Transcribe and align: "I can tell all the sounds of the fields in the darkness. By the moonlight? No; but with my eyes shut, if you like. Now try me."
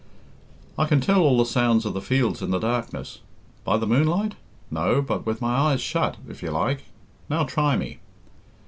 "I 0.79 0.87
can 0.87 0.99
tell 0.99 1.19
all 1.21 1.37
the 1.37 1.45
sounds 1.45 1.85
of 1.85 1.93
the 1.93 2.01
fields 2.01 2.41
in 2.41 2.49
the 2.49 2.57
darkness. 2.57 3.19
By 3.63 3.77
the 3.77 3.85
moonlight? 3.85 4.33
No; 4.71 4.99
but 4.99 5.27
with 5.27 5.41
my 5.41 5.55
eyes 5.55 5.79
shut, 5.81 6.17
if 6.27 6.41
you 6.41 6.49
like. 6.49 6.85
Now 7.29 7.43
try 7.43 7.77
me." 7.77 7.99